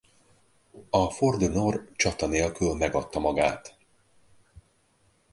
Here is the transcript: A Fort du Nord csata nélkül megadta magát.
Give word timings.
A 0.99 1.01
Fort 1.17 1.39
du 1.39 1.47
Nord 1.49 1.91
csata 1.95 2.27
nélkül 2.27 2.75
megadta 2.75 3.19
magát. 3.19 3.77